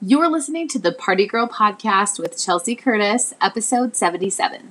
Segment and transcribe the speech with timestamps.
[0.00, 4.70] You're listening to the Party Girl Podcast with Chelsea Curtis, episode 77.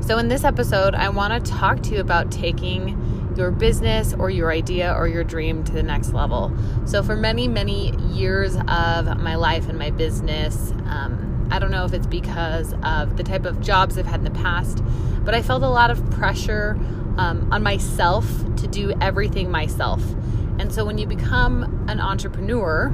[0.00, 4.30] So, in this episode, I want to talk to you about taking your business or
[4.30, 6.52] your idea or your dream to the next level.
[6.86, 11.84] So, for many, many years of my life and my business, um, I don't know
[11.84, 14.82] if it's because of the type of jobs I've had in the past,
[15.20, 16.76] but I felt a lot of pressure
[17.16, 20.02] um, on myself to do everything myself.
[20.64, 22.90] And so when you become an entrepreneur,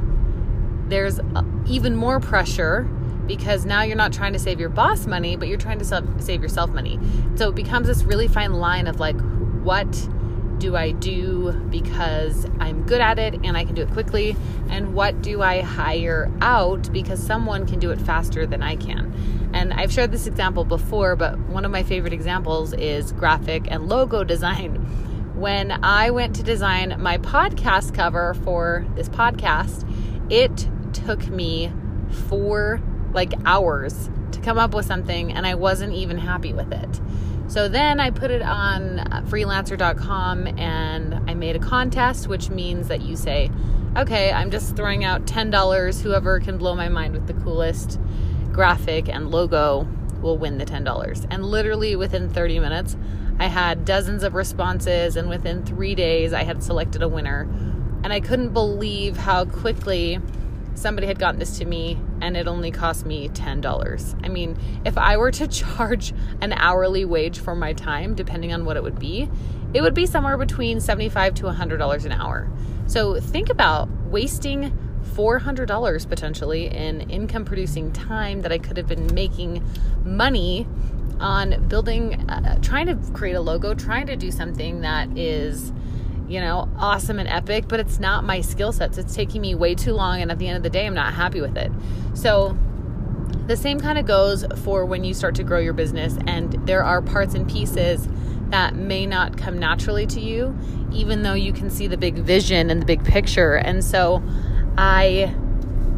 [0.88, 2.82] there's uh, even more pressure
[3.28, 5.84] because now you're not trying to save your boss money, but you're trying to
[6.18, 6.98] save yourself money.
[7.36, 9.14] So it becomes this really fine line of like,
[9.62, 9.86] what
[10.58, 14.34] do I do because I'm good at it and I can do it quickly?
[14.68, 19.50] And what do I hire out because someone can do it faster than I can?
[19.54, 23.88] And I've shared this example before, but one of my favorite examples is graphic and
[23.88, 25.09] logo design
[25.40, 29.90] when I went to design my podcast cover for this podcast,
[30.30, 31.72] it took me
[32.28, 32.82] four
[33.14, 37.00] like hours to come up with something and I wasn't even happy with it.
[37.48, 43.00] So then I put it on freelancer.com and I made a contest, which means that
[43.00, 43.50] you say,
[43.96, 46.02] okay, I'm just throwing out $10.
[46.02, 47.98] Whoever can blow my mind with the coolest
[48.52, 49.88] graphic and logo
[50.20, 51.26] will win the $10.
[51.30, 52.96] And literally within 30 minutes,
[53.40, 57.48] I had dozens of responses, and within three days, I had selected a winner.
[58.04, 60.20] And I couldn't believe how quickly
[60.74, 64.20] somebody had gotten this to me, and it only cost me $10.
[64.22, 66.12] I mean, if I were to charge
[66.42, 69.30] an hourly wage for my time, depending on what it would be,
[69.72, 72.46] it would be somewhere between 75 to $100 an hour.
[72.86, 74.76] So think about wasting
[75.14, 79.64] $400 potentially in income producing time that I could have been making
[80.04, 80.66] money
[81.20, 85.72] on building, uh, trying to create a logo, trying to do something that is,
[86.28, 88.98] you know, awesome and epic, but it's not my skill sets.
[88.98, 91.14] It's taking me way too long, and at the end of the day, I'm not
[91.14, 91.70] happy with it.
[92.14, 92.56] So,
[93.46, 96.82] the same kind of goes for when you start to grow your business, and there
[96.82, 98.08] are parts and pieces
[98.50, 100.56] that may not come naturally to you,
[100.92, 103.54] even though you can see the big vision and the big picture.
[103.54, 104.22] And so,
[104.78, 105.34] I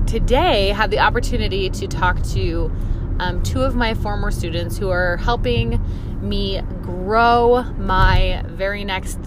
[0.07, 2.71] today had the opportunity to talk to
[3.19, 5.81] um, two of my former students who are helping
[6.21, 9.19] me grow my very next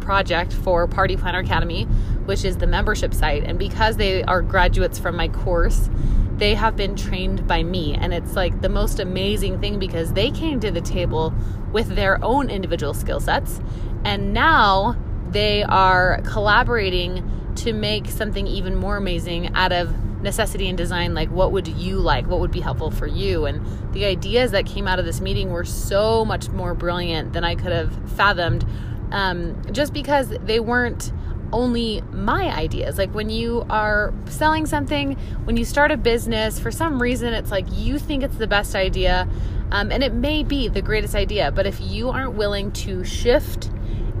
[0.00, 1.84] project for Party Planner Academy,
[2.24, 3.44] which is the membership site.
[3.44, 5.90] And because they are graduates from my course,
[6.36, 7.94] they have been trained by me.
[7.94, 11.34] And it's like the most amazing thing because they came to the table
[11.72, 13.60] with their own individual skill sets.
[14.04, 14.96] And now
[15.30, 19.92] they are collaborating to make something even more amazing out of
[20.26, 22.26] necessity and design like what would you like?
[22.26, 23.46] What would be helpful for you?
[23.46, 23.64] And
[23.94, 27.54] the ideas that came out of this meeting were so much more brilliant than i
[27.54, 28.66] could have fathomed
[29.12, 31.12] um, just because they weren't
[31.52, 32.98] only my ideas.
[32.98, 35.12] Like when you are selling something
[35.44, 38.74] when you start a business for some reason it's like you think it's the best
[38.74, 39.28] idea
[39.70, 41.50] um, and it may be the greatest idea.
[41.50, 43.70] But if you aren't willing to shift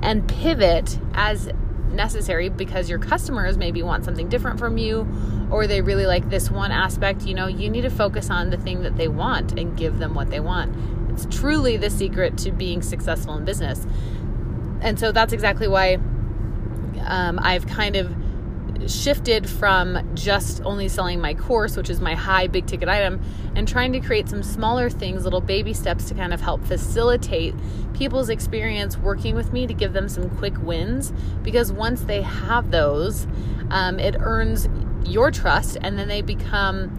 [0.02, 1.50] and pivot as
[1.92, 5.06] necessary because your customers maybe want something different from you
[5.50, 8.56] or they really like this one aspect, you know, you need to focus on the
[8.56, 10.74] thing that they want and give them what they want.
[11.10, 13.86] It's truly the secret to being successful in business.
[14.80, 15.94] And so that's exactly why
[17.04, 18.12] um, I've kind of
[18.88, 23.20] shifted from just only selling my course, which is my high big ticket item,
[23.54, 27.54] and trying to create some smaller things, little baby steps to kind of help facilitate
[27.94, 31.12] people's experience working with me to give them some quick wins.
[31.42, 33.26] Because once they have those,
[33.70, 34.68] um, it earns
[35.04, 36.98] your trust, and then they become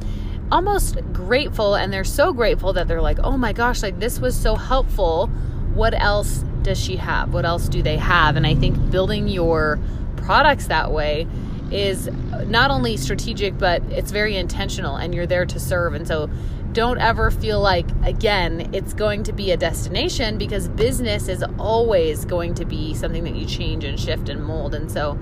[0.52, 4.36] almost grateful and they're so grateful that they're like, oh my gosh, like this was
[4.40, 5.28] so helpful.
[5.74, 7.34] What else does she have?
[7.34, 8.36] What else do they have?
[8.36, 9.80] And I think building your
[10.16, 11.28] products that way
[11.72, 12.08] is
[12.46, 15.94] not only strategic, but it's very intentional and you're there to serve.
[15.94, 16.30] And so
[16.74, 22.26] don't ever feel like, again, it's going to be a destination because business is always
[22.26, 24.76] going to be something that you change and shift and mold.
[24.76, 25.18] And so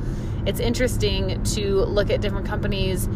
[0.45, 3.07] it's interesting to look at different companies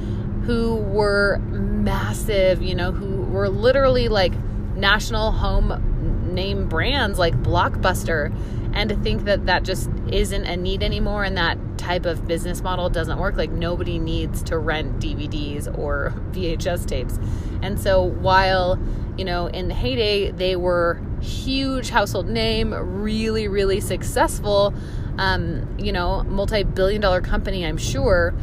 [0.46, 4.34] who were massive, you know, who were literally like
[4.76, 8.34] national home name brands like Blockbuster
[8.80, 12.62] and to think that that just isn't a need anymore and that type of business
[12.62, 17.20] model doesn't work like nobody needs to rent DVDs or VHS tapes.
[17.62, 18.80] And so while
[19.18, 24.74] you know in the heyday they were huge household name really really successful
[25.18, 28.34] um, you know multi-billion dollar company I'm sure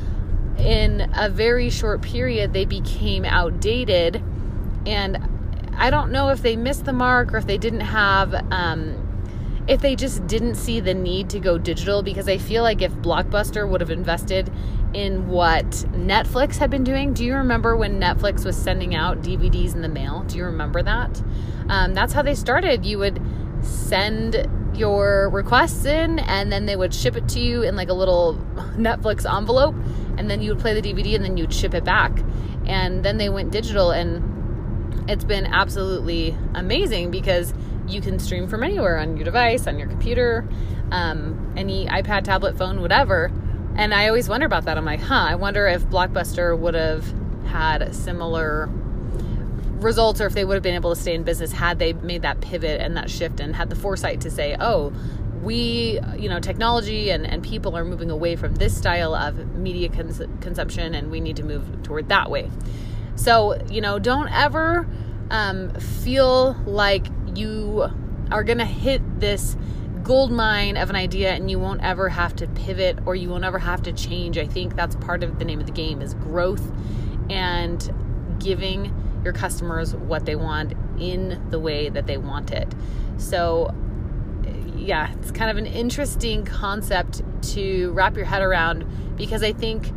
[0.59, 4.23] in a very short period they became outdated.
[4.85, 5.19] And
[5.79, 9.03] I don't know if they missed the mark or if they didn't have um,
[9.69, 12.93] if they just didn't see the need to go digital because I feel like if
[12.97, 14.51] Blockbuster would have invested
[14.95, 19.75] in what Netflix had been doing, do you remember when Netflix was sending out DVDs
[19.75, 20.23] in the mail?
[20.23, 21.21] Do you remember that?
[21.69, 22.87] Um, that's how they started.
[22.87, 23.21] You would
[23.63, 27.95] send your requests in and then they would ship it to you in like a
[27.95, 28.35] little
[28.77, 29.75] Netflix envelope
[30.17, 32.13] and then you would play the DVD and then you'd ship it back.
[32.67, 37.53] And then they went digital and it's been absolutely amazing because
[37.89, 40.47] you can stream from anywhere on your device, on your computer,
[40.91, 43.33] um, any iPad, tablet, phone, whatever.
[43.77, 44.79] And I always wonder about that.
[44.79, 47.05] I'm like, huh, I wonder if Blockbuster would have
[47.47, 48.69] had similar
[49.81, 52.23] results or if they would have been able to stay in business had they made
[52.23, 54.93] that pivot and that shift and had the foresight to say, oh,
[55.43, 59.89] we, you know, technology and, and people are moving away from this style of media
[59.89, 62.51] cons- consumption and we need to move toward that way.
[63.15, 64.89] So, you know, don't ever
[65.31, 67.07] um, feel like
[67.37, 67.89] you
[68.31, 69.57] are going to hit this
[70.03, 73.45] gold mine of an idea and you won't ever have to pivot or you won't
[73.45, 74.39] ever have to change.
[74.39, 76.73] I think that's part of the name of the game is growth
[77.29, 77.93] and
[78.39, 78.95] giving
[79.25, 82.73] your customers what they want in the way that they want it.
[83.17, 83.75] So,
[84.77, 87.23] yeah, it's kind of an interesting concept
[87.55, 89.93] to wrap your head around because I think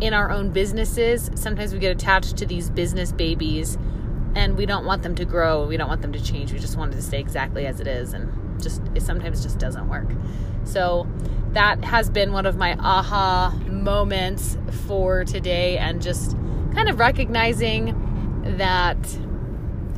[0.00, 3.78] in our own businesses, sometimes we get attached to these business babies
[4.34, 5.66] and we don't want them to grow.
[5.66, 6.52] We don't want them to change.
[6.52, 8.12] We just want it to stay exactly as it is.
[8.12, 10.08] And just, it sometimes just doesn't work.
[10.64, 11.06] So
[11.52, 16.36] that has been one of my aha moments for today and just
[16.74, 18.98] kind of recognizing that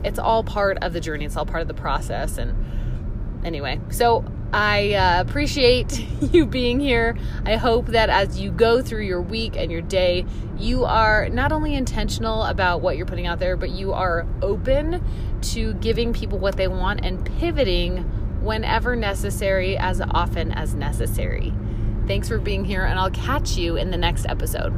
[0.04, 1.24] it's all part of the journey.
[1.24, 2.38] It's all part of the process.
[2.38, 4.24] And anyway, so
[4.56, 5.98] I uh, appreciate
[6.32, 7.14] you being here.
[7.44, 10.24] I hope that as you go through your week and your day,
[10.56, 15.04] you are not only intentional about what you're putting out there, but you are open
[15.42, 17.98] to giving people what they want and pivoting
[18.42, 21.52] whenever necessary, as often as necessary.
[22.06, 24.72] Thanks for being here, and I'll catch you in the next episode.